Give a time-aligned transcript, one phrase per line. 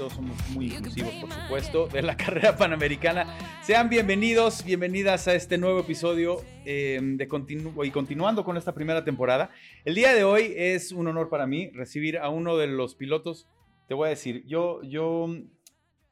[0.00, 3.36] todos somos muy inclusivos, por supuesto, de la carrera panamericana.
[3.62, 9.04] Sean bienvenidos, bienvenidas a este nuevo episodio em, de continu y continuando con esta primera
[9.04, 9.50] temporada.
[9.84, 13.46] El día de hoy es un honor para mí recibir a uno de los pilotos.
[13.88, 15.26] Te voy a decir, yo, yo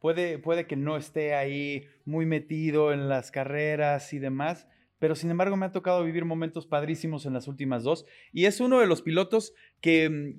[0.00, 4.68] puede, puede que no esté ahí muy metido en las carreras y demás,
[4.98, 8.60] pero sin embargo me ha tocado vivir momentos padrísimos en las últimas dos y es
[8.60, 10.36] uno de los pilotos que,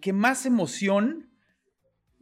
[0.00, 1.27] que más emoción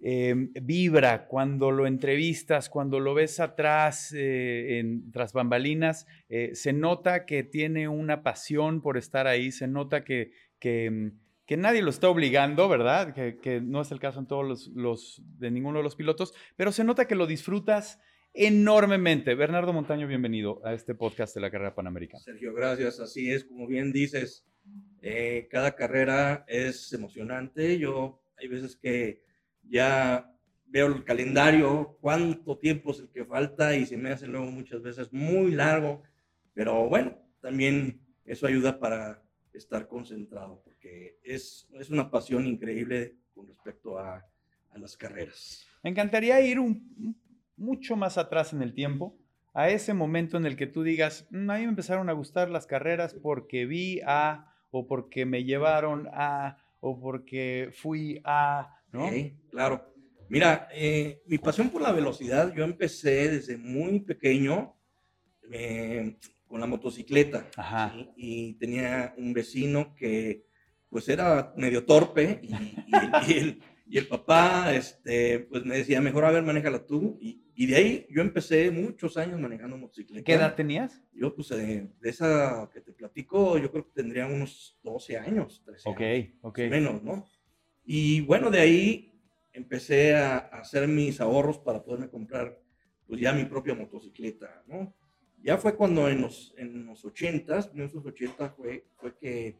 [0.02, 6.73] eh, vibra cuando lo entrevistas, cuando lo ves atrás, eh, en, tras bambalinas, eh, se
[6.73, 11.12] nota que tiene una pasión por estar ahí, se nota que, que,
[11.46, 13.15] que nadie lo está obligando, ¿verdad?
[13.15, 16.34] Que, que, no es el caso en todos los, los, de ninguno de los pilotos,
[16.56, 18.01] pero se nota que lo disfrutas
[18.37, 19.34] enormemente.
[19.34, 22.23] Bernardo Montaño, bienvenido a este podcast de la carrera panamericana.
[22.23, 23.01] Sergio, gracias.
[23.01, 24.45] Así es, como bien dices,
[25.01, 27.78] eh, cada carrera es emocionante.
[27.78, 29.26] Yo hay veces que
[29.68, 30.32] ya
[30.66, 34.82] veo el calendario, cuánto tiempo es el que falta y se me hace luego muchas
[34.82, 36.02] veces muy largo,
[36.54, 39.22] pero bueno, también eso ayuda para
[39.52, 44.24] estar concentrado, porque es, es una pasión increíble con respecto a,
[44.70, 45.66] a las carreras.
[45.82, 46.59] Me encantaría ir
[47.56, 49.16] mucho más atrás en el tiempo,
[49.54, 52.50] a ese momento en el que tú digas, mm, a mí me empezaron a gustar
[52.50, 59.06] las carreras porque vi a, o porque me llevaron a, o porque fui a, ¿no?
[59.06, 59.92] Okay, claro.
[60.29, 64.76] Mira, eh, mi pasión por la velocidad, yo empecé desde muy pequeño
[65.53, 66.16] eh,
[66.47, 67.48] con la motocicleta.
[67.54, 68.10] ¿sí?
[68.16, 70.44] Y tenía un vecino que
[70.88, 72.84] pues era medio torpe y, y,
[73.28, 77.19] y, el, y, el, papá este, pues me decía, mejor a ver, manéjala tú.
[77.21, 80.25] Y, y de ahí yo empecé muchos años manejando motocicleta.
[80.25, 81.03] ¿Qué edad tenías?
[81.12, 85.62] Yo, pues, de, de esa que te platico, yo creo que tendría unos 12 años,
[85.65, 86.59] 13 Ok, años, ok.
[86.71, 87.27] menos, ¿no?
[87.87, 89.21] Y bueno, de ahí
[89.53, 92.61] empecé a, hacer mis ahorros para poderme comprar,
[93.07, 94.95] pues, ya mi propia motocicleta, ¿no?
[95.43, 99.59] Ya fue cuando en los, en los 80s, en esos 80 fue, fue que,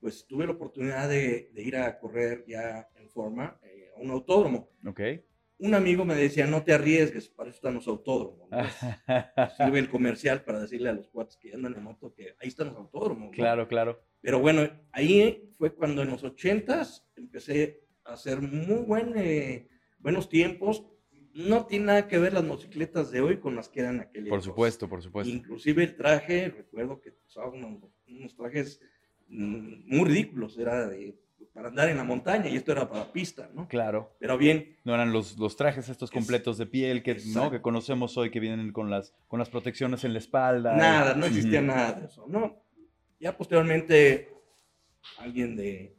[0.00, 4.10] pues, tuve la oportunidad de, de ir a correr ya en forma eh, a un
[4.10, 4.70] autódromo.
[4.86, 5.00] Ok
[5.60, 8.48] un amigo me decía, no te arriesgues, para eso están los autódromos.
[8.50, 8.58] ¿no?
[9.56, 12.68] Sirve el comercial para decirle a los cuates que andan en moto que ahí están
[12.68, 13.26] los autódromos.
[13.26, 13.30] ¿no?
[13.30, 14.02] Claro, claro.
[14.22, 20.28] Pero bueno, ahí fue cuando en los ochentas empecé a hacer muy buen, eh, buenos
[20.30, 20.86] tiempos.
[21.34, 24.42] No tiene nada que ver las motocicletas de hoy con las que eran aquel Por
[24.42, 25.32] supuesto, por supuesto.
[25.32, 28.80] Inclusive el traje, recuerdo que usaba unos, unos trajes
[29.28, 31.14] mmm, muy ridículos, era de
[31.60, 33.68] para andar en la montaña y esto era para pista, ¿no?
[33.68, 34.16] Claro.
[34.18, 34.78] Pero bien.
[34.82, 37.50] No eran los, los trajes estos completos de piel que, ¿no?
[37.50, 40.74] que conocemos hoy que vienen con las, con las protecciones en la espalda.
[40.74, 41.66] Nada, no existía uh -huh.
[41.66, 42.62] nada de eso, ¿no?
[43.18, 44.32] Ya posteriormente
[45.18, 45.94] alguien de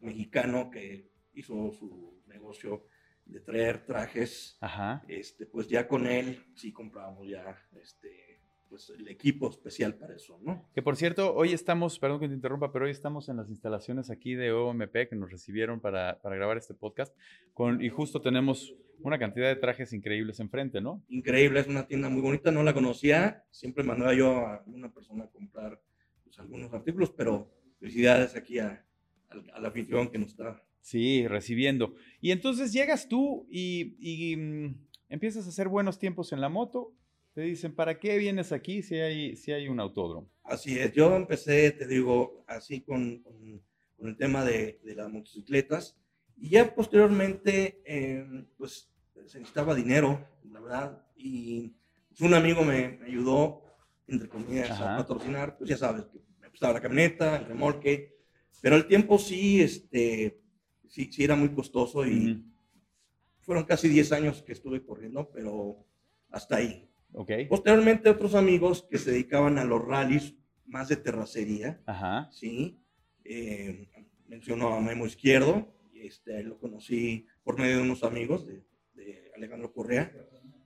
[0.00, 2.84] mexicano que hizo su negocio
[3.24, 5.02] de traer trajes, Ajá.
[5.08, 8.25] este, pues ya con él sí comprábamos ya este,
[8.68, 10.68] pues el equipo especial para eso, ¿no?
[10.74, 14.10] Que por cierto, hoy estamos, perdón que te interrumpa, pero hoy estamos en las instalaciones
[14.10, 17.16] aquí de OMP que nos recibieron para, para grabar este podcast
[17.54, 21.02] con, y justo tenemos una cantidad de trajes increíbles enfrente, ¿no?
[21.08, 25.24] Increíble, es una tienda muy bonita, no la conocía, siempre mandaba yo a una persona
[25.24, 25.80] a comprar
[26.24, 28.84] pues, algunos artículos, pero felicidades aquí a,
[29.30, 31.96] a, a la afición que nos está Sí, recibiendo.
[32.20, 36.94] Y entonces llegas tú y, y mm, empiezas a hacer buenos tiempos en la moto.
[37.36, 40.32] Te dicen, ¿para qué vienes aquí si hay, si hay un autódromo?
[40.42, 40.90] Así es.
[40.94, 43.62] Yo empecé, te digo, así con, con,
[43.94, 45.98] con el tema de, de, las motocicletas.
[46.34, 48.26] Y ya posteriormente, eh,
[48.56, 48.90] pues
[49.26, 51.06] se necesitaba dinero, la verdad.
[51.14, 51.76] Y
[52.08, 53.64] pues, un amigo me, me ayudó,
[54.06, 54.94] entre comillas, Ajá.
[54.94, 55.58] a patrocinar.
[55.58, 58.16] Pues ya sabes, que me prestaba la camioneta, el remolque.
[58.62, 60.40] Pero el tiempo sí, este
[60.88, 62.52] sí, sí era muy costoso y uh -huh.
[63.40, 65.86] fueron casi 10 años que estuve corriendo, pero
[66.30, 66.85] hasta ahí.
[67.18, 67.46] Okay.
[67.46, 70.34] Posteriormente otros amigos que se dedicaban a los rallies
[70.66, 72.28] más de terracería, Ajá.
[72.30, 72.78] ¿sí?
[73.24, 73.88] Eh,
[74.28, 78.62] mencionó a Memo Izquierdo, este, lo conocí por medio de unos amigos de,
[78.94, 80.12] de, Alejandro Correa,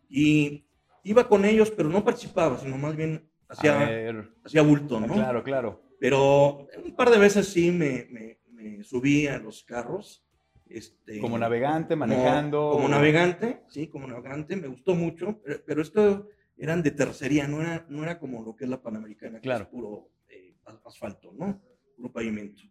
[0.08, 0.64] y
[1.04, 5.12] iba con ellos, pero no participaba, sino más bien hacía, hacía bulto, ¿no?
[5.12, 5.82] Claro, claro.
[6.00, 10.24] Pero un par de veces sí me, me me subí a los carros.
[10.68, 12.60] Este, como navegante, manejando.
[12.60, 16.28] Como, como, navegante, sí, como navegante, me gustó mucho, pero, pero, esto
[16.60, 19.64] eran de tercería, no era, no era como lo que es la Panamericana, claro.
[19.64, 20.54] que es puro eh,
[20.84, 21.60] asfalto, ¿no?
[21.96, 22.62] Puro pavimento.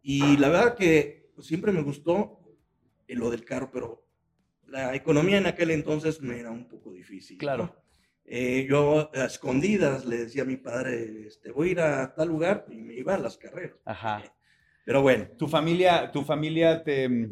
[0.00, 2.40] Y la verdad que pues, siempre me gustó
[3.06, 4.06] eh, lo del carro, pero
[4.66, 7.36] la economía en aquel entonces me era un poco difícil.
[7.36, 7.64] Claro.
[7.64, 7.76] ¿no?
[8.24, 12.28] Eh, yo a escondidas le decía a mi padre, este, voy a ir a tal
[12.28, 13.76] lugar y me iba a las carreras.
[13.84, 14.22] Ajá.
[14.86, 15.28] Pero bueno.
[15.36, 17.30] ¿Tu familia, tu familia te,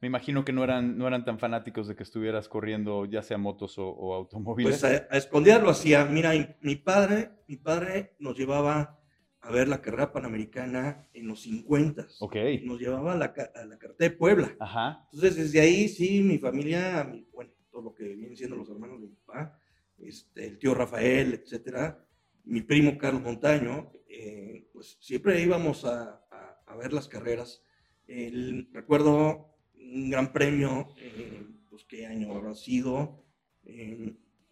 [0.00, 3.38] Me imagino que no eran, no eran tan fanáticos de que estuvieras corriendo ya sea
[3.38, 4.80] motos o, automóviles.
[4.80, 6.04] Pues a, escondidas lo hacía.
[6.04, 9.00] Mira, mi padre, mi padre nos llevaba
[9.40, 12.06] a ver la carrera panamericana en los 50.
[12.20, 12.36] Ok.
[12.64, 14.56] Nos llevaba a la, a la carretera de Puebla.
[14.60, 15.08] Ajá.
[15.12, 19.08] Entonces, desde ahí, sí, mi familia, bueno, todo lo que vienen siendo los hermanos de
[19.08, 19.58] mi papá,
[19.98, 22.04] este, el tío Rafael, etcétera,
[22.44, 26.24] mi primo Carlos Montaño, eh, pues siempre íbamos a,
[26.66, 27.62] a, ver las carreras.
[28.06, 29.57] El, recuerdo
[29.92, 33.24] un gran premio, eh, pues qué año habrá sido,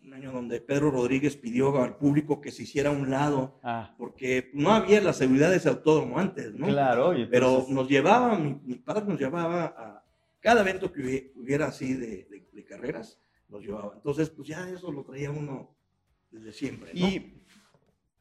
[0.07, 3.95] un año donde Pedro Rodríguez pidió al público que se hiciera a un lado, ah.
[3.99, 6.69] porque no había la seguridad de ese autódromo antes, ¿no?
[6.69, 10.05] Claro, pero nos llevaba, mi, padre nos llevaba a
[10.41, 13.93] cada evento que hubiera así de, de, carreras, nos llevaba.
[13.95, 15.77] Entonces, pues ya eso lo traía uno
[16.31, 17.09] desde siempre, ¿no?
[17.09, 17.43] Y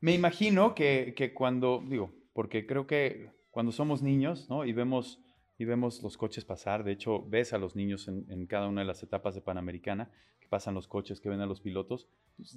[0.01, 4.65] me imagino que, que cuando, digo, porque creo que cuando somos niños, ¿no?
[4.65, 5.19] Y vemos
[5.57, 6.83] y vemos los coches pasar.
[6.83, 10.09] De hecho, ves a los niños en, cada una de las etapas de Panamericana,
[10.39, 12.07] que pasan los coches, que ven a los pilotos.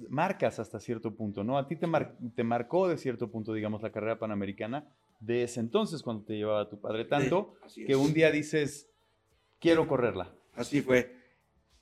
[0.09, 1.57] Marcas hasta cierto punto, ¿no?
[1.57, 1.87] A ti te,
[2.35, 4.87] te marcó de cierto punto, digamos, la carrera Panamericana
[5.19, 7.55] de ese entonces cuando te llevaba tu padre tanto,
[7.85, 8.89] que un día dices,
[9.59, 10.33] quiero correrla.
[10.53, 11.15] Así fue.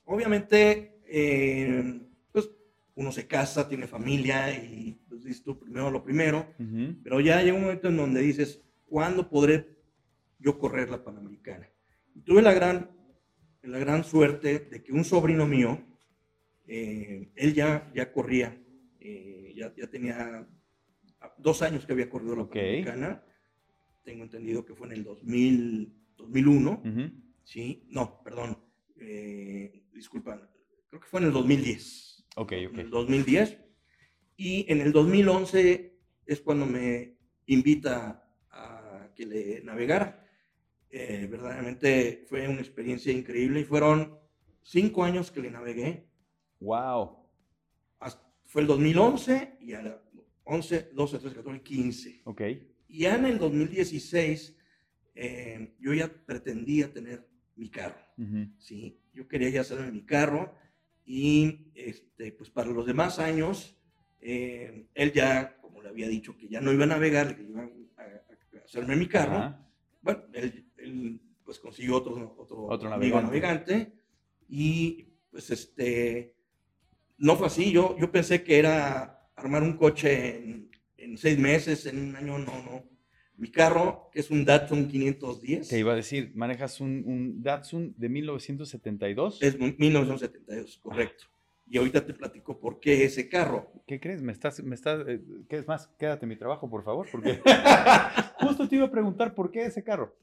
[0.04, 2.00] Obviamente, eh,
[2.32, 2.50] pues
[2.94, 6.46] uno se casa, tiene familia y pues dices tú primero lo primero,
[7.02, 9.77] pero ya llega un momento en donde dices, ¿cuándo podré
[10.38, 11.68] yo correr la Panamericana.
[12.14, 12.90] Y tuve la gran,
[13.62, 15.80] la gran suerte de que un sobrino mío,
[16.66, 18.60] eh, él ya, ya corría,
[19.00, 20.46] eh, ya, ya, tenía
[21.38, 23.24] dos años que había corrido la Panamericana.
[24.04, 26.82] Tengo entendido que fue en el 2000, 2001.
[27.44, 28.58] Sí, no, perdón.
[29.00, 30.48] Eh, disculpan,
[30.88, 32.26] creo que fue en el 2010.
[32.36, 32.74] Ok, ok.
[32.74, 33.58] En el 2010.
[34.36, 40.27] Y en el 2011 es cuando me invita a que le navegara.
[40.90, 44.18] Eh, verdaderamente fue una experiencia increíble y fueron
[44.62, 46.08] cinco años que le navegué.
[46.60, 47.16] ¡Wow!
[48.46, 50.00] fue el 2011 y a
[50.44, 52.22] 11, 12, 13, 14, 15.
[52.24, 52.42] Ok.
[52.88, 54.56] Y ya en el 2016
[55.14, 58.00] eh, yo ya pretendía tener mi carro.
[58.56, 60.54] Sí, yo quería ya hacerme mi carro
[61.04, 63.76] y este, pues para los demás años,
[64.20, 67.62] eh, él ya, como le había dicho, que ya no iba a navegar, que iba
[67.62, 69.56] a, hacerme mi carro.
[70.02, 73.92] Bueno, él él pues consiguió otro, otro, amigo navegante.
[74.48, 76.34] y pues este,
[77.18, 81.86] no fue así, yo, yo pensé que era armar un coche en, en seis meses,
[81.86, 82.84] en un año, no, no.
[83.36, 85.68] Mi carro, que es un Datsun 510.
[85.68, 89.42] Te iba a decir, manejas un, un Datsun de 1972.
[89.42, 91.24] Es 1972, correcto.
[91.70, 93.70] Y ahorita te platico por qué ese carro.
[93.86, 94.22] ¿Qué crees?
[94.22, 95.86] Me estás, me estás, eh, ¿qué es más?
[95.98, 97.40] Quédate mi trabajo, por favor, porque
[98.40, 100.16] justo te iba a preguntar por qué ese carro.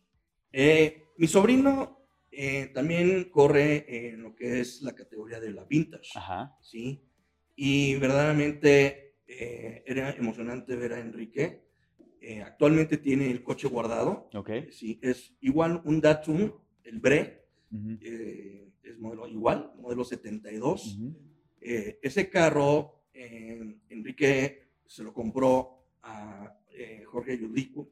[0.58, 6.12] Eh, mi sobrino eh, también corre en lo que es la categoría de la vintage.
[6.16, 6.58] Ajá.
[6.62, 7.04] ¿sí?
[7.58, 11.66] Y verdaderamente eh, era emocionante ver a Enrique.
[12.46, 14.30] actualmente tiene el coche guardado.
[14.34, 14.50] Ok.
[14.72, 16.54] Sí, es igual un Datsun,
[16.86, 17.48] el Bre.
[18.82, 20.98] es modelo igual, modelo 72.
[21.60, 23.08] ese carro,
[23.90, 26.58] Enrique se lo compró a
[27.12, 27.92] Jorge Yudico,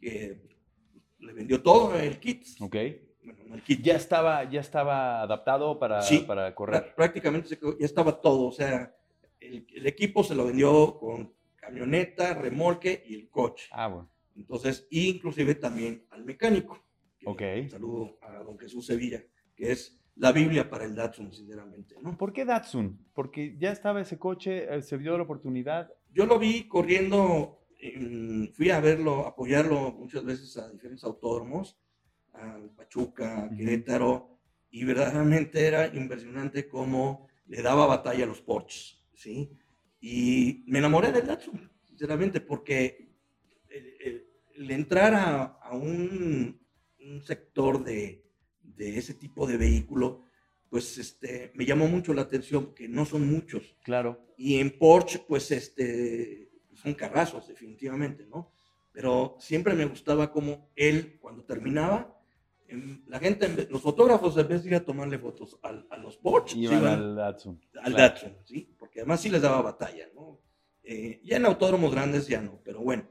[0.00, 0.52] que
[1.22, 2.44] le vendió todo el kit.
[2.60, 2.76] Ok.
[3.24, 3.82] Bueno, el kit.
[3.82, 6.94] Ya estaba, ya estaba adaptado para, para correr.
[6.94, 8.46] Prácticamente ya estaba todo.
[8.46, 8.94] O sea,
[9.40, 13.68] el, equipo se lo vendió con camioneta, remolque y el coche.
[13.72, 14.10] Ah, bueno.
[14.36, 16.82] Entonces, inclusive también al mecánico.
[17.24, 17.42] Ok.
[17.62, 19.22] Un saludo a don Jesús Sevilla,
[19.54, 21.94] que es la Biblia para el Datsun, sinceramente.
[22.02, 22.16] ¿no?
[22.16, 22.98] ¿Por qué Datsun?
[23.14, 25.92] Porque ya estaba ese coche, eh, se vio la oportunidad.
[26.12, 27.61] Yo lo vi corriendo
[28.52, 31.76] fui a verlo, apoyarlo muchas veces a diferentes autódromos,
[32.32, 34.38] a Pachuca, a Querétaro,
[34.70, 39.50] y verdaderamente era impresionante cómo le daba batalla a los Porsche, ¿sí?
[40.00, 43.10] Y me enamoré del Datsun, sinceramente, porque
[43.68, 46.60] el, entrar a, un,
[47.24, 48.24] sector de,
[48.62, 50.24] de, ese tipo de vehículo,
[50.70, 53.76] pues este, me llamó mucho la atención, porque no son muchos.
[53.82, 54.34] Claro.
[54.36, 56.51] Y en Porsche, pues este,
[56.82, 58.52] son carrazos, definitivamente, ¿no?
[58.92, 62.18] Pero siempre me gustaba como él, cuando terminaba,
[63.06, 66.84] la gente, los fotógrafos, en vez de ir a tomarle fotos a, los Porsche, iban,
[66.84, 67.60] al Datsun.
[67.82, 68.74] Al Datsun, ¿sí?
[68.78, 70.40] Porque además sí les daba batalla, ¿no?
[70.82, 73.04] Eh, ya en autódromos grandes ya no, pero bueno.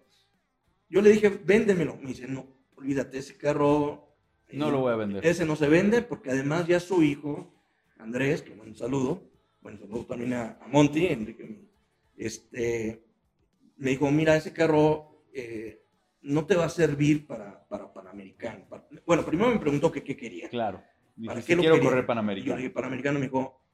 [0.90, 1.96] Yo le dije, véndemelo.
[1.98, 4.16] Me dice, no, olvídate, ese carro.
[4.52, 5.26] No lo voy a vender.
[5.26, 7.54] Ese no se vende porque además ya su hijo,
[7.98, 11.70] Andrés, que un saludo, bueno, saludo también a, a Monty, Enrique,
[12.18, 13.06] este,
[13.82, 15.26] me dijo, mira, ese carro
[16.22, 18.68] no te va a servir para, para Panamericano.
[19.06, 20.50] Bueno, primero me preguntó qué quería.
[20.50, 20.84] Claro.
[21.26, 22.60] ¿Para qué lo quiero correr Panamericano?
[22.60, 23.66] Yo Panamericano me dijo,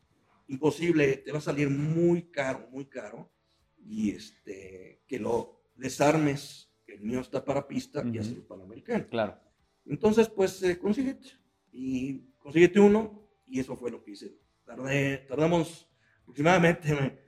[0.47, 3.29] imposible, te va a salir muy caro, muy caro,
[3.77, 9.07] y este, que lo desarmes, que el mío está para pista, y hacerlo Panamericano.
[9.09, 9.37] Claro.
[9.85, 11.27] Entonces, pues, eh, consíguete,
[11.71, 14.37] y consíguete uno, y eso fue lo que hice.
[14.65, 15.89] Tardé, tardamos
[16.21, 17.21] aproximadamente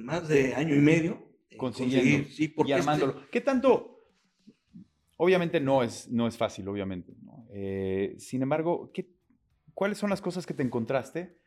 [0.00, 1.25] más de año y medio.
[1.56, 3.28] Consiguiendo sí, y armándolo.
[3.30, 3.96] ¿Qué tanto?
[5.16, 7.14] Obviamente no es, no es fácil, obviamente.
[7.50, 9.08] Eh, sin embargo, ¿qué,
[9.72, 11.38] ¿cuáles son las cosas que te encontraste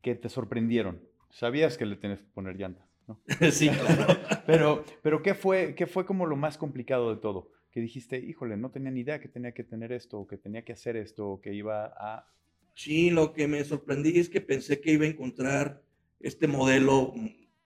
[0.00, 1.02] que te sorprendieron?
[1.30, 3.20] Sabías que le tenías que poner llantas, ¿no?
[3.50, 4.18] sí, claro.
[4.46, 7.50] pero, pero ¿qué, fue, ¿qué fue como lo más complicado de todo?
[7.70, 10.64] Que dijiste, híjole, no tenía ni idea que tenía que tener esto, o que tenía
[10.64, 12.32] que hacer esto, o que iba a...
[12.74, 15.82] Sí, lo que me sorprendí es que pensé que iba a encontrar
[16.20, 17.12] este modelo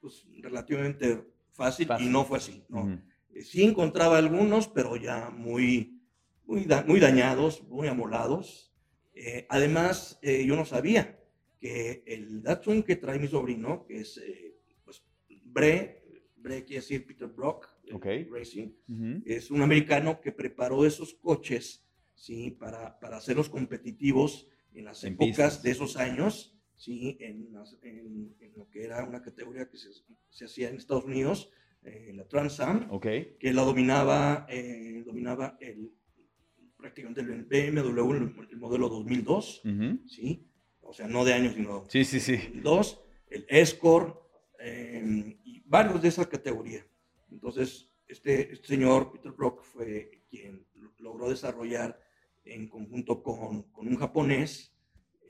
[0.00, 2.64] pues, relativamente fácil, y no fue así.
[2.68, 3.00] ¿no?
[3.34, 6.00] Eh, sí encontraba algunos, pero ya muy,
[6.44, 8.72] muy, muy dañados, muy amolados.
[9.14, 11.18] Eh, además, eh, yo no sabía
[11.60, 14.20] que el Datsun que trae mi sobrino, que es
[14.84, 15.04] pues,
[15.44, 16.02] Bre,
[16.36, 17.68] Bre quiere decir Peter Brock
[18.30, 18.72] Racing,
[19.24, 22.50] es un americano que preparó esos coches ¿sí?
[22.50, 27.16] para, para hacerlos competitivos en las épocas de esos años ¿sí?
[27.20, 27.48] En,
[27.82, 29.90] en, lo que era una categoría que se,
[30.30, 31.50] se hacía en Estados Unidos,
[31.84, 33.36] eh, la Trans Am, okay.
[33.38, 35.92] que la dominaba, eh, dominaba el,
[36.76, 38.12] prácticamente el BMW,
[38.50, 39.62] el, modelo 2002,
[40.08, 40.48] ¿sí?
[40.80, 42.36] o sea, no de años, sino sí, sí, sí.
[42.36, 44.18] 2002, el Escort
[44.58, 46.84] eh, y varios de esa categoría.
[47.30, 50.66] Entonces, este, este, señor, Peter Brock, fue quien
[50.98, 52.00] logró desarrollar
[52.44, 54.71] en conjunto con, con un japonés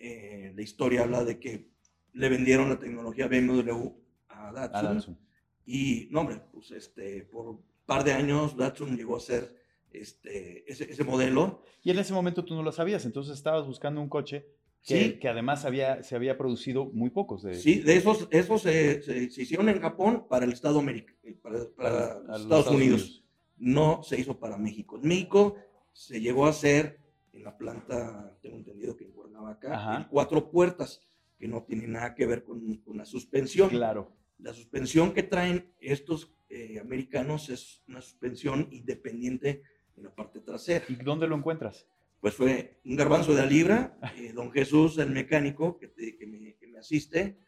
[0.05, 1.71] eh, la historia habla de que
[2.13, 3.89] le vendieron la tecnología BMW
[4.29, 5.17] a Datsun.
[5.65, 9.55] Y, no, hombre, pues este, por un par de años Datsun llegó a ser
[9.93, 11.63] este, ese, modelo.
[11.85, 14.45] Y en ese momento tú no lo sabías, entonces estabas buscando un coche
[14.85, 17.45] que, que además había, se había producido muy pocos.
[17.45, 17.55] De...
[17.55, 22.37] Sí, de esos, esos se, se, hicieron en Japón para el Estado América, para, para,
[22.37, 23.23] Estados, Unidos.
[23.57, 24.97] No se hizo para México.
[24.97, 25.55] En México
[25.93, 26.99] se llegó a hacer
[27.33, 29.13] en la planta, tengo entendido que en
[29.43, 31.01] Cuernavaca, cuatro puertas,
[31.39, 33.69] que no tiene nada que ver con, con, la suspensión.
[33.69, 34.13] Claro.
[34.39, 39.63] La suspensión que traen estos eh, americanos es una suspensión independiente
[39.97, 40.85] en la parte trasera.
[40.89, 41.87] ¿Y dónde lo encuentras?
[42.21, 46.55] Pues fue un garbanzo de a libra, eh, don Jesús, el mecánico que, que, me,
[46.55, 47.39] que me, asiste,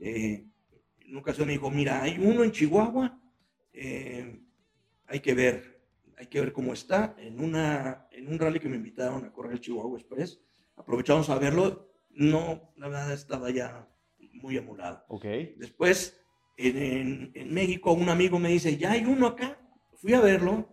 [0.00, 0.46] eh,
[1.00, 3.20] en una ocasión me dijo, mira, hay uno en Chihuahua,
[3.72, 5.82] hay que ver,
[6.16, 7.14] hay que ver cómo está.
[7.18, 10.40] En, una, en un rally que me invitaron a correr el Chihuahua Express,
[10.76, 11.90] aprovechamos a verlo.
[12.10, 13.88] No, la verdad estaba ya
[14.32, 15.04] muy emulado.
[15.08, 15.24] Ok.
[15.56, 16.20] Después,
[16.56, 19.58] en, en, México, un amigo me dice, ya hay uno acá.
[19.96, 20.68] Fui a verlo,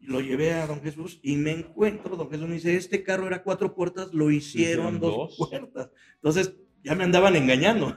[0.00, 3.42] lo llevé a don Jesús y me encuentro, don Jesús me dice, este carro era
[3.42, 5.90] cuatro puertas, lo hicieron, dos, puertas.
[6.16, 7.96] Entonces, ya me andaban engañando.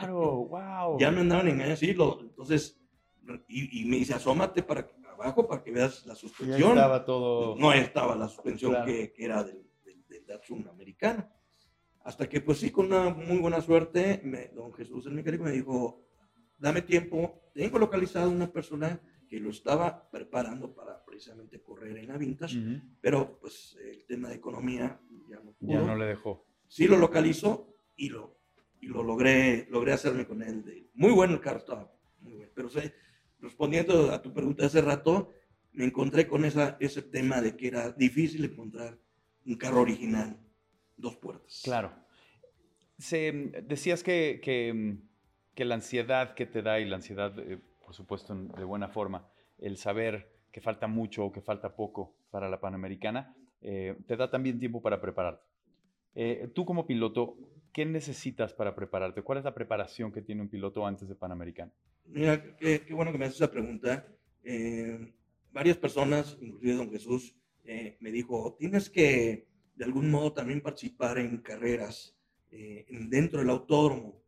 [0.00, 0.98] Claro, wow.
[0.98, 1.92] ya me andaban engañando, sí.
[1.92, 2.80] Lo, entonces,
[3.48, 6.70] y, y, me dice, asómate para abajo para que veas la suspensión.
[6.70, 7.56] estaba todo.
[7.56, 9.69] No estaba la suspensión que, que, era del,
[10.30, 11.28] del, Datsun americano.
[12.02, 15.52] Hasta que, pues sí, con una muy buena suerte, me, don Jesús, el mecánico, me
[15.52, 16.06] dijo:
[16.58, 22.16] Dame tiempo, tengo localizado una persona que lo estaba preparando para precisamente correr en la
[22.16, 25.72] Vintage, pero pues el tema de economía ya no pudo.
[25.72, 26.46] Ya no le dejó.
[26.66, 28.40] Sí lo localizó y lo,
[28.80, 30.64] y lo logré, logré hacerme con él.
[30.64, 32.94] De, muy bueno el carro, estaba muy bueno, pero sé
[33.40, 35.32] respondiendo a tu pregunta hace rato,
[35.72, 38.98] me encontré con esa, ese tema de que era difícil encontrar
[39.50, 40.36] un carro original,
[40.96, 41.60] dos puertas.
[41.64, 41.92] Claro.
[42.98, 43.32] Se,
[43.66, 48.64] decías que, que, la ansiedad que te da, y la ansiedad, eh, por supuesto, de
[48.64, 49.28] buena forma,
[49.58, 54.30] el saber que falta mucho o que falta poco para la Panamericana, eh, te da
[54.30, 55.44] también tiempo para prepararte.
[56.14, 57.36] Eh, tú como piloto,
[57.72, 59.22] ¿qué necesitas para prepararte?
[59.22, 61.72] ¿Cuál es la preparación que tiene un piloto antes de Panamericana?
[62.06, 64.06] Mira, qué, bueno que me haces esa pregunta.
[65.52, 71.18] Varias personas, inclusive don Jesús, eh, me dijo, tienes que de algún modo también participar
[71.18, 72.16] en carreras
[72.50, 74.22] eh, dentro del autódromo,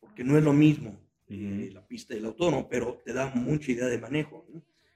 [0.00, 3.98] porque no es lo mismo la pista del autódromo, pero te da mucha idea de
[3.98, 4.46] manejo.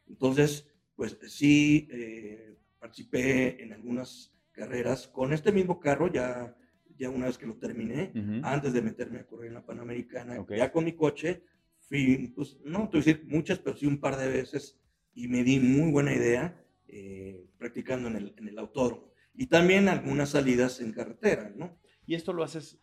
[0.06, 1.88] Entonces, pues sí,
[2.78, 6.56] participé en algunas carreras con este mismo carro, ya,
[6.96, 10.70] ya una vez que lo terminé, antes de meterme a correr en la Panamericana, ya
[10.70, 11.42] con mi coche,
[11.80, 14.78] fui, pues no te voy a decir muchas, pero sí un par de veces
[15.14, 19.12] y me di muy buena idea eh, practicando en el, en el autódromo.
[19.34, 21.78] Y también algunas salidas en carretera, ¿no?
[22.06, 22.80] ¿Y esto lo haces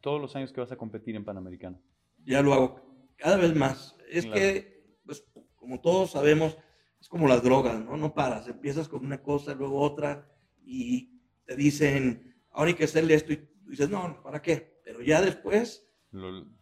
[0.00, 1.82] todos los años que vas a competir en Panamericano?
[2.24, 3.96] Ya lo hago cada vez más.
[4.08, 5.24] Es que, pues,
[5.56, 6.56] como todos sabemos,
[7.00, 7.96] es como las drogas, ¿no?
[7.96, 10.32] No paras, empiezas con una cosa, luego otra,
[10.64, 14.80] y te dicen, ahora hay que hacerle esto y dices, no, ¿para qué?
[14.84, 15.90] Pero ya después,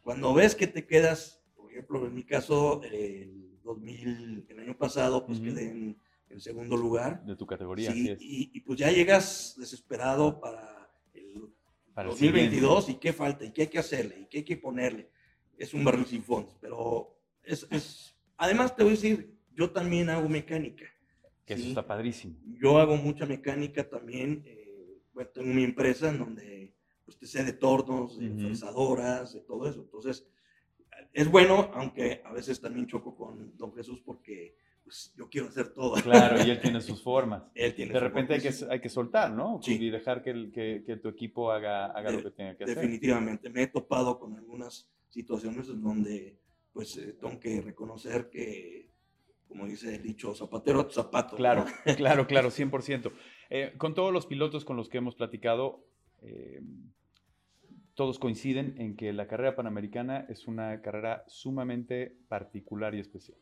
[0.01, 5.27] cuando ves que te quedas, por ejemplo, en mi caso, el 2000, el año pasado,
[5.27, 6.01] pues quedé en,
[6.39, 7.25] segundo lugar.
[7.25, 7.91] De tu categoría.
[7.93, 11.51] Sí, y, pues ya llegas desesperado para el
[11.97, 15.11] 2022 y qué falta y qué hay que hacerle y qué hay que ponerle.
[15.57, 18.15] Es un barril sin fondos, pero es, es...
[18.37, 20.85] Además te voy a decir, yo también hago mecánica.
[21.45, 22.37] Que eso está padrísimo.
[22.61, 24.43] Yo hago mucha mecánica también.
[24.47, 29.41] Eh, bueno, tengo mi empresa en donde pues, te sé de tornos, de fresadoras, de
[29.41, 29.81] todo eso.
[29.81, 30.27] Entonces,
[31.13, 34.57] es bueno, aunque a veces también choco con don Jesús porque
[34.91, 35.95] pues, yo quiero hacer todo.
[36.03, 37.45] Claro, y él tiene sus formas.
[37.55, 39.61] él tiene de repente hay que, hay que soltar, ¿no?
[39.63, 39.79] Sí.
[39.81, 42.75] Y dejar que, el, que, que tu equipo haga, haga lo que tenga que hacer.
[42.77, 43.51] Definitivamente.
[43.51, 46.41] Me he topado con algunas situaciones donde
[46.73, 48.91] pues eh, tengo que reconocer que,
[49.47, 51.37] como dice el dicho, zapatero a tu zapato.
[51.37, 51.67] Claro,
[51.97, 53.13] claro, claro, 100%.
[53.51, 55.87] Eh, con todos los pilotos con los que hemos platicado,
[56.23, 56.63] eh,
[57.95, 63.39] todos coinciden en que la carrera panamericana es una carrera sumamente particular y especial.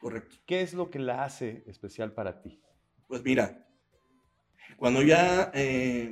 [0.00, 0.36] Correcto.
[0.46, 2.60] ¿Qué es lo que la hace especial para ti?
[3.06, 3.66] Pues mira,
[4.76, 5.52] cuando ya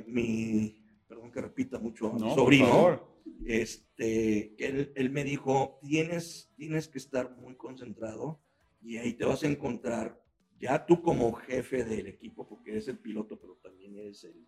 [0.07, 3.15] mi, perdón que repita mucho, mi sobrino,
[3.45, 8.41] este, él, él, me dijo, tienes, tienes que estar muy concentrado
[8.81, 10.21] y ahí te vas a encontrar,
[10.59, 14.47] ya tú como jefe del equipo, porque eres el piloto, pero también eres el,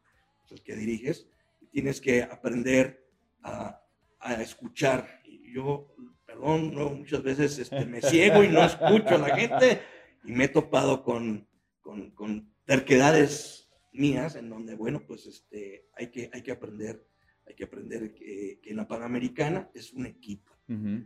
[0.49, 1.27] el que diriges,
[1.71, 3.07] tienes que aprender
[3.43, 3.83] a,
[4.19, 5.21] a escuchar.
[5.25, 5.93] Y yo,
[6.37, 9.81] perdón, no, muchas veces este, me ciego y no escucho a la gente
[10.23, 11.47] y me he topado con,
[11.81, 17.05] con, con terquedades mías en donde, bueno, pues este, hay, que, hay que aprender
[17.45, 20.51] hay que aprender que, la Panamericana es un equipo,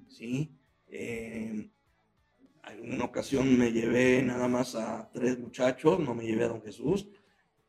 [0.10, 0.58] ¿sí?
[0.88, 1.70] Eh,
[2.68, 6.64] en una ocasión me llevé nada más a tres muchachos, no me llevé a don
[6.64, 7.08] Jesús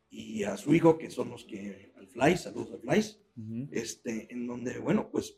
[0.09, 4.47] y a su hijo, que son los que, al Fly, saludos al Fly, este, en
[4.47, 5.37] donde, bueno, pues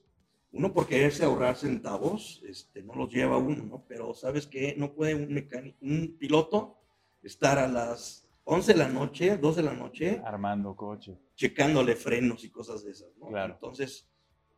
[0.56, 3.86] uno por quererse ahorrar centavos, este, no los lleva uno, ¿no?
[3.90, 6.78] Pero sabes que no puede un mecánico, un piloto
[7.22, 10.22] estar a las 11 de la noche, 2 de la noche.
[10.24, 11.20] Armando coche.
[11.36, 13.28] Checándole frenos y cosas de esas, ¿no?
[13.28, 13.56] Claro.
[13.56, 14.10] Entonces,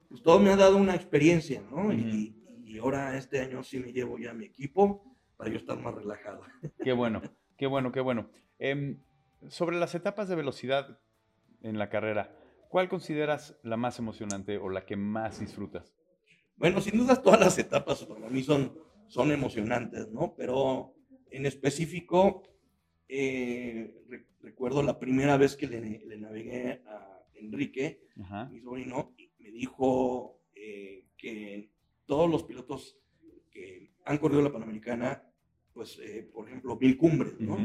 [0.08, 1.92] pues todo me ha dado una experiencia, ¿no?
[1.92, 2.34] y,
[2.80, 5.04] ahora este año sí me llevo ya mi equipo
[5.36, 6.42] para yo estar más relajado.
[6.84, 7.24] Qué bueno,
[7.58, 8.30] qué bueno, qué bueno.
[8.60, 9.00] Em,
[9.48, 11.00] sobre las etapas de velocidad
[11.64, 12.38] en la carrera,
[12.70, 15.94] ¿cuál consideras la más emocionante o la que más disfrutas?
[16.56, 18.78] Bueno, sin duda todas las etapas para mí son,
[19.08, 20.34] son emocionantes, ¿no?
[20.36, 20.96] Pero
[21.30, 22.44] en específico,
[23.08, 23.94] eh,
[24.42, 28.02] recuerdo la primera vez que le, navegué a Enrique,
[28.50, 31.70] mi sobrino, me dijo eh, que
[32.06, 32.98] todos los pilotos
[33.52, 35.24] que han corrido la Panamericana,
[35.74, 37.58] pues, eh, por ejemplo, mil cumbres, ¿no?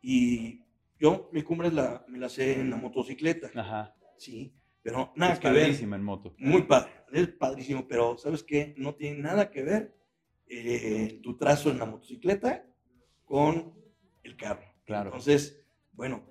[0.00, 0.62] Y
[0.98, 3.50] yo mil cumbres la, me la sé en la motocicleta.
[3.54, 3.94] Ajá.
[4.16, 5.70] Sí, pero nada es que ver.
[5.70, 6.34] en moto.
[6.38, 8.74] Muy padre, es padrísimo, pero ¿sabes qué?
[8.76, 9.96] No tiene nada que ver
[11.22, 12.66] tu trazo en la motocicleta
[13.24, 13.74] con
[14.22, 14.64] el carro.
[14.84, 15.10] Claro.
[15.10, 15.60] Entonces,
[15.92, 16.22] bueno,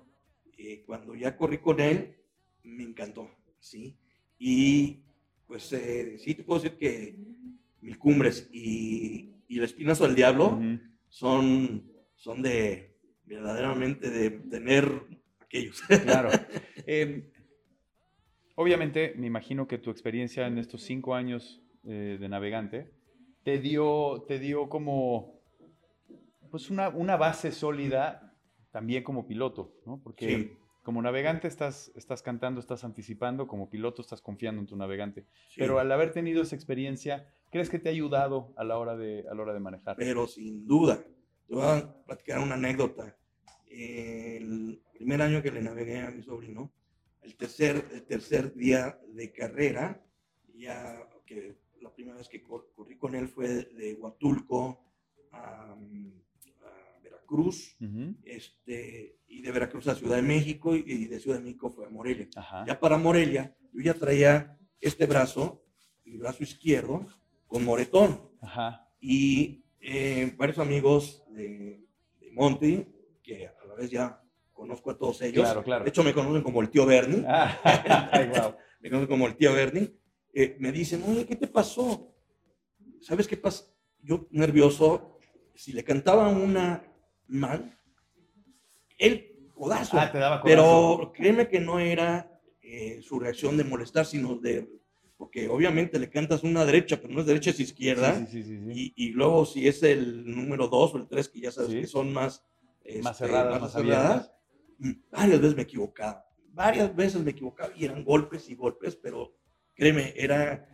[0.56, 2.16] eh, cuando ya corrí con él,
[2.62, 3.98] me encantó, ¿sí?
[4.38, 5.04] Y
[5.46, 7.18] pues eh, sí te puedo decir que
[7.80, 10.60] Mil Cumbres y, y El Espinazo del Diablo
[11.08, 14.90] son, son de verdaderamente de tener
[15.40, 15.82] aquellos.
[15.82, 16.30] Claro.
[16.86, 17.30] Em,
[18.54, 22.90] obviamente, me imagino que tu experiencia en estos cinco años eh, de navegante
[23.42, 25.40] te dio, te dio como
[26.50, 28.34] pues una, una base sólida
[28.70, 30.00] también como piloto, ¿no?
[30.02, 35.26] Porque como navegante estás, estás cantando, estás anticipando, como piloto estás confiando en tu navegante.
[35.56, 39.24] Pero al haber tenido esa experiencia, ¿crees que te ha ayudado a la hora de,
[39.30, 39.96] a la hora de manejar?
[39.96, 41.02] Pero sin duda.
[41.46, 43.16] Te voy a platicar una anécdota.
[43.66, 46.70] El primer año que le navegué a mi sobrino,
[47.24, 50.04] el tercer, el tercer día de carrera,
[50.54, 54.84] ya que la primera vez que corrí con él fue de Huatulco
[55.32, 55.76] a
[57.02, 57.76] Veracruz,
[58.24, 61.90] este, y de Veracruz a Ciudad de México, y de Ciudad de México fue a
[61.90, 62.28] Morelia.
[62.66, 65.64] Ya para Morelia, yo ya traía este brazo,
[66.04, 67.06] mi brazo izquierdo,
[67.46, 68.20] con moretón.
[69.00, 71.86] Y eh, varios amigos de,
[72.20, 72.86] de, Monty,
[73.22, 74.23] que a la vez ya
[74.64, 75.46] conozco a todos ellos.
[75.64, 77.24] De hecho, me conocen como el tío Bernie.
[77.28, 77.58] Ah,
[78.80, 79.94] me conocen como el tío Bernie.
[80.32, 82.12] Eh, me dicen, oye, ¿qué te pasó?
[83.00, 83.66] ¿Sabes qué pasa?
[84.02, 85.18] Yo nervioso,
[85.54, 86.82] si le cantaba una
[87.28, 87.78] mal,
[88.98, 89.98] el codazo.
[89.98, 94.68] Ah, Pero créeme que no era eh, su reacción de molestar, sino de.
[95.16, 98.26] Porque obviamente le cantas una derecha, pero no es derecha, es izquierda.
[98.32, 102.12] y, luego, si es el número dos o el tres, que ya sabes que son
[102.12, 102.42] más.
[103.02, 104.32] más este, cerradas, más, cerradas,
[105.10, 106.26] varias veces me equivocaba.
[106.52, 109.34] varias veces me equivocaba y eran golpes y golpes, pero
[109.74, 110.68] créeme, era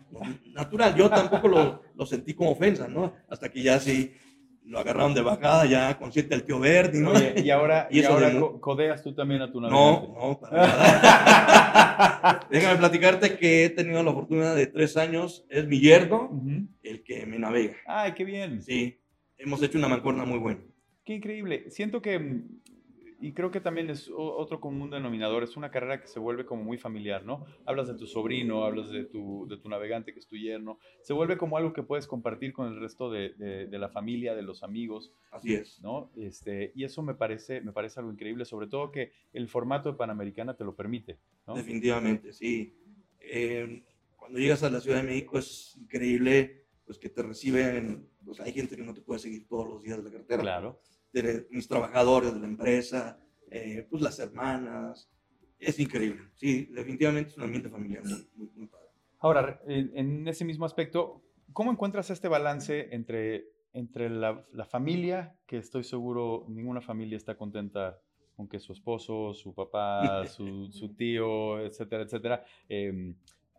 [0.54, 0.94] natural.
[0.94, 3.14] Yo tampoco lo, lo sentí como ofensa, ¿no?
[3.28, 4.12] Hasta que ya sí
[4.70, 7.10] lo agarraron de bajada, ya consciente el tío Verdi, ¿no?
[7.10, 10.08] Oye, y ahora, y, ahora codeas tú también a tu navegante.
[10.08, 12.40] No, no, para nada.
[12.50, 16.30] Déjame platicarte que he tenido la oportunidad de tres años, es mi yerno
[16.82, 17.76] el que me navega.
[17.86, 18.62] Ay, qué bien.
[18.62, 19.00] Sí,
[19.38, 20.60] hemos hecho una mancuerna muy buena.
[21.04, 21.70] Qué increíble.
[21.70, 22.60] Siento que mm,
[23.20, 26.64] y creo que también es otro común denominador, es una carrera que se vuelve como
[26.64, 27.44] muy familiar, ¿no?
[27.66, 31.12] Hablas de tu sobrino, hablas de tu, de tu navegante que es tu yerno, se
[31.12, 34.62] vuelve como algo que puedes compartir con el resto de, de, la familia, de los
[34.62, 35.12] amigos.
[35.30, 35.80] Así es.
[35.82, 36.10] ¿no?
[36.16, 39.98] Este, y eso me parece, me parece algo increíble, sobre todo que el formato de
[39.98, 41.18] Panamericana te lo permite.
[41.46, 41.54] ¿no?
[41.54, 42.74] Definitivamente, sí.
[43.20, 43.82] Eh,
[44.16, 48.52] cuando llegas a la Ciudad de México es increíble pues que te reciben, pues hay
[48.52, 50.42] gente que no te puede seguir todos los días de la carretera.
[50.42, 50.80] Claro
[51.12, 53.18] de mis trabajadores de la empresa,
[53.50, 55.10] eh, pues las hermanas.
[55.58, 56.22] Es increíble.
[56.36, 58.88] Sí, definitivamente es un ambiente familiar muy, muy, padre.
[59.18, 65.58] Ahora, en, ese mismo aspecto, ¿cómo encuentras este balance entre, entre la, la, familia, que
[65.58, 67.98] estoy seguro ninguna familia está contenta
[68.36, 73.14] con que su esposo, su papá, su, su tío, etcétera, etcétera, eh,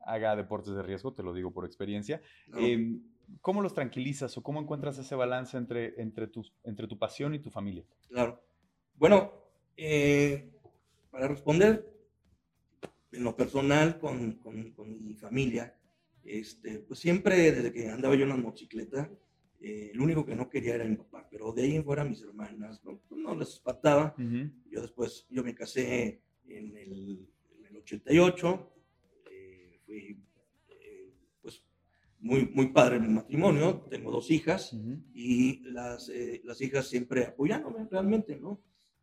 [0.06, 2.22] haga deportes de riesgo, te lo digo por experiencia.
[2.58, 2.98] Eh,
[3.39, 7.39] ¿Cómo los tranquilizas o cómo encuentras ese balance entre, entre, tu, entre tu pasión y
[7.39, 7.86] tu familia?
[8.10, 8.44] Claro.
[8.96, 9.32] Bueno,
[9.78, 10.52] eh,
[11.10, 11.91] para responder
[13.12, 15.76] en lo personal con, con, mi familia,
[16.24, 19.10] este, pues siempre desde que andaba yo en la motocicleta,
[19.60, 22.22] eh, lo único que no quería era mi papá, pero de ahí en fuera mis
[22.22, 24.15] hermanas, no, no les espantaba.
[24.70, 28.72] Yo después, yo me casé en el, en el 88,
[29.30, 30.21] eh, fui
[32.22, 34.76] muy, muy padre mi matrimonio, tengo dos hijas
[35.14, 38.62] y las, eh, las hijas siempre apoyándome realmente, ¿no?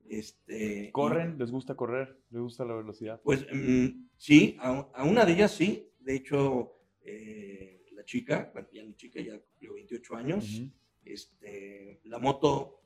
[0.09, 1.37] Este, ¿Corren?
[1.39, 2.17] ¿Les gusta correr?
[2.31, 3.21] ¿Les gusta la velocidad?
[3.23, 5.91] Pues mm, sí, a, una de ellas sí.
[5.99, 10.63] De hecho, eh, la chica, bueno, ya la chica ya cumplió 28 años,
[11.05, 12.81] este, la moto,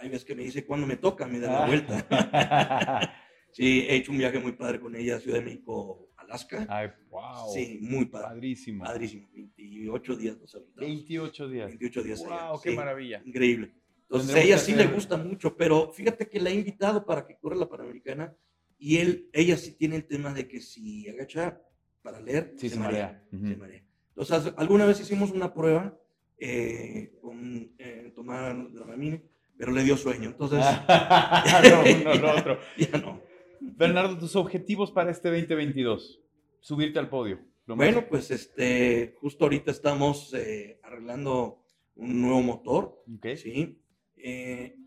[0.00, 1.26] hay veces que me dice, cuando me toca?
[1.26, 3.20] Me da la vuelta.
[3.56, 6.66] sí, he hecho un viaje muy padre con ella a Ciudad de México, Alaska.
[6.68, 7.52] Ay, wow.
[7.54, 8.28] Sí, muy padre.
[8.28, 8.84] Padrísimo.
[8.84, 9.28] Padrísimo.
[9.34, 11.68] 28 días nos 28 días.
[11.68, 12.24] 28 días.
[12.24, 13.22] Wow, qué maravilla.
[13.24, 13.72] Increíble.
[14.02, 17.36] Entonces, a ella sí le gusta mucho, pero fíjate que la he invitado para que
[17.38, 18.36] corra la Panamericana
[18.78, 21.60] y él, ella sí tiene el tema de que si agacha
[22.02, 23.24] para leer, se, marea.
[23.30, 23.82] se, marea.
[24.10, 25.98] Entonces, alguna vez hicimos una prueba
[26.38, 29.22] eh, con eh, tomar Dramamine,
[29.56, 30.30] pero le dio sueño.
[30.30, 32.60] Entonces, no, no, no, otro.
[32.78, 33.22] ya no.
[33.76, 36.22] Bernardo, tus objetivos para este 2022.
[36.60, 37.40] Subirte al podio.
[37.66, 41.62] bueno, pues este, justo ahorita estamos eh, arreglando
[41.94, 43.04] un nuevo motor.
[43.36, 43.78] Sí.
[44.16, 44.78] Eh,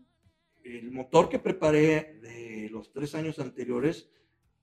[0.64, 4.10] el motor que preparé de los tres años anteriores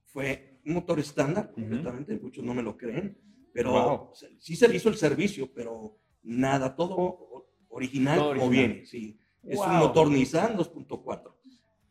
[0.07, 2.19] fue un motor estándar, completamente.
[2.19, 3.17] Muchos no me lo creen,
[3.53, 8.85] pero sí se hizo el servicio, pero nada, todo original, como viene.
[8.85, 9.17] Sí.
[9.41, 11.33] Es un motor Nissan 2.4.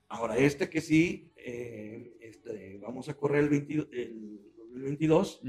[0.09, 5.43] Ahora, este que sí, eh, este, vamos a correr el, 2022,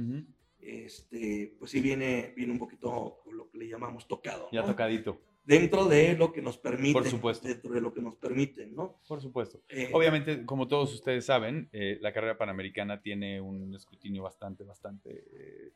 [0.60, 4.50] este, pues sí viene, viene un poquito lo que le llamamos tocado.
[4.52, 5.20] Ya tocadito.
[5.46, 6.94] Dentro de lo que nos permite.
[6.94, 7.48] Por supuesto.
[7.48, 9.00] Dentro de lo que nos permite, ¿no?
[9.08, 9.62] Por supuesto.
[9.70, 15.72] Eh, Obviamente, como todos ustedes saben, eh, la carrera panamericana tiene un escrutinio bastante, bastante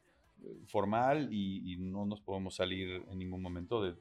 [0.66, 3.96] formal y, no nos podemos salir en ningún momento de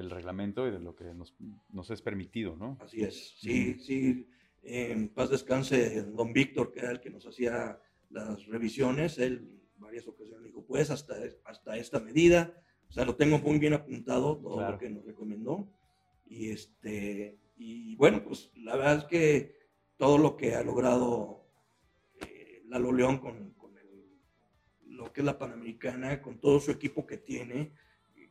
[0.00, 1.34] del reglamento y de lo que nos,
[1.70, 2.78] nos es permitido, ¿no?
[2.80, 4.26] Así es, sí, sí.
[4.62, 10.06] En paz descanse don Víctor, que era el que nos hacía las revisiones, él varias
[10.06, 12.54] ocasiones dijo, pues hasta, hasta esta medida,
[12.88, 15.68] o sea, lo tengo muy bien apuntado, todo lo que nos recomendó.
[16.26, 19.56] Y, este, y bueno, pues la verdad es que
[19.96, 21.46] todo lo que ha logrado
[22.20, 23.72] eh, Lalo León con, con
[24.86, 27.72] lo que es la Panamericana, con todo su equipo que tiene,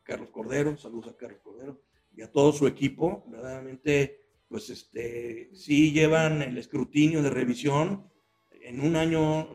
[0.02, 1.82] Carlos Cordero, saludos a Carlos Cordero
[2.14, 4.19] y a todo su equipo, verdaderamente,
[4.50, 8.10] pues este, sí llevan el escrutinio de revisión.
[8.50, 9.48] En un año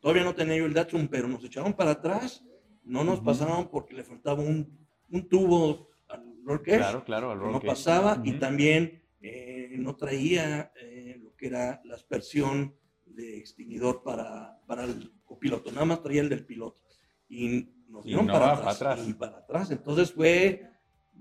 [0.00, 2.42] todavía no tenía yo el datum, pero nos echaron para atrás,
[2.82, 7.60] no nos pasaron porque le faltaba un, un tubo al roller Claro, claro, al No
[7.60, 8.22] pasaba.
[8.24, 12.74] Y también eh, no traía eh, lo que era la aspersión
[13.04, 16.80] de extinguidor para, para el copiloto, nada más traía el del piloto.
[17.28, 19.70] Y nos dieron para, atrás, Y para atrás.
[19.70, 20.69] Entonces fue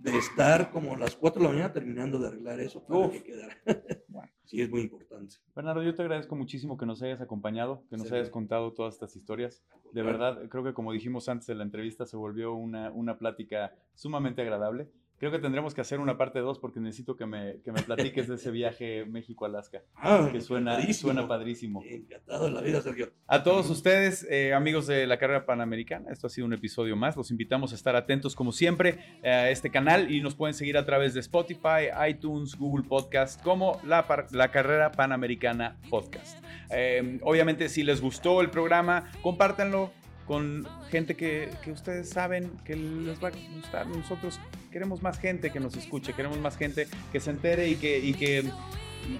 [0.01, 3.23] de estar como a las 4 de la mañana terminando de arreglar eso para que
[3.23, 3.57] quedara.
[4.45, 5.35] sí, es muy importante.
[5.55, 9.15] Bernardo, yo te agradezco muchísimo que nos hayas acompañado, que nos hayas contado todas estas
[9.15, 9.62] historias.
[9.91, 13.73] De verdad, creo que como dijimos antes de la entrevista, se volvió una, una plática
[13.93, 14.89] sumamente agradable.
[15.19, 18.27] Creo que tendremos que hacer una parte 2 porque necesito que me, que me platiques
[18.27, 19.82] de ese viaje México-Alaska.
[20.01, 21.12] Ah, Que suena, encantadísimo.
[21.12, 21.84] suena padrísimo.
[21.86, 23.12] Encantado de la vida, Sergio.
[23.27, 27.17] A todos ustedes, eh, amigos de la carrera panamericana, esto ha sido un episodio más.
[27.17, 30.77] Los invitamos a estar atentos, como siempre, eh, a este canal y nos pueden seguir
[30.77, 36.41] a través de Spotify, iTunes, Google Podcast, como la, la carrera panamericana podcast.
[36.71, 39.91] Eh, obviamente, si les gustó el programa, compártanlo
[40.30, 43.88] con gente que, que ustedes saben que les va a gustar.
[43.88, 44.39] Nosotros
[44.72, 48.13] queremos más gente que nos escuche, queremos más gente que se entere y que, y
[48.13, 48.46] que,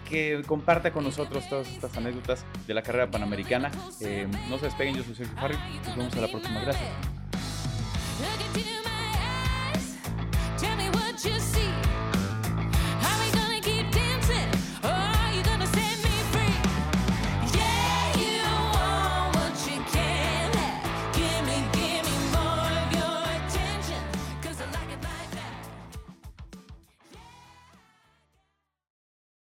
[0.08, 3.72] que comparta con nosotros todas estas anécdotas de la carrera panamericana.
[4.02, 5.58] Eh, no se despeguen, yo soy Sergio Harry.
[5.84, 6.62] Nos vemos a la próxima.
[6.62, 7.19] Gracias.